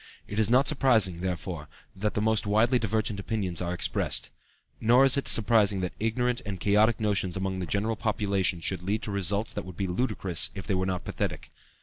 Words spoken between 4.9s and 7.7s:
is it surprising that ignorant and chaotic notions among the